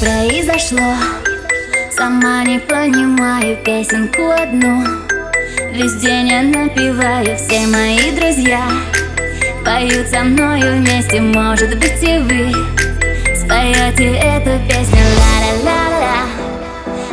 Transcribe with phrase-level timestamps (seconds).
[0.00, 0.94] зашло
[1.90, 4.82] Сама не понимаю песенку одну.
[5.72, 8.62] Весь день я напеваю, все мои друзья
[9.62, 12.50] Поют со мною вместе, может быть и вы
[13.36, 15.04] Споете эту песню.
[15.18, 16.26] Ла-ла-ла-ла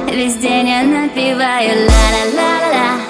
[0.09, 3.01] Весь день я напеваю ла-ла-ла-ла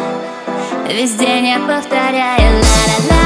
[0.90, 3.17] Весь день я повторяю ла-ла-ла-ла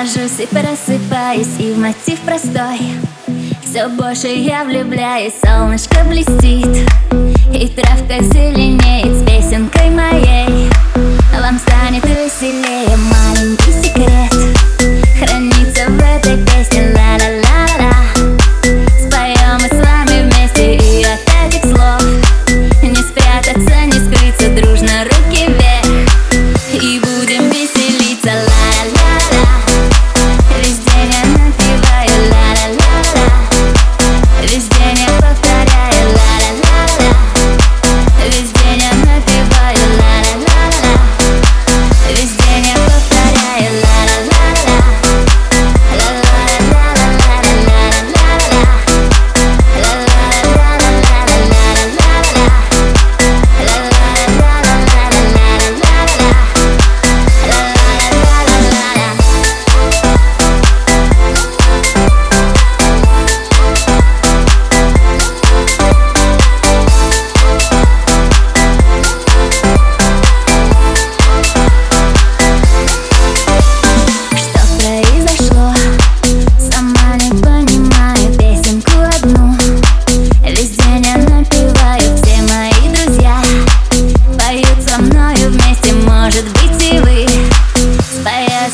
[0.00, 2.80] Ложусь и просыпаюсь, и в мотив простой.
[3.62, 6.88] Все больше я влюбляюсь, солнышко блестит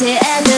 [0.03, 0.56] it ever